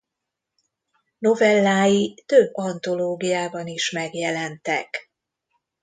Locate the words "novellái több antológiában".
1.19-3.67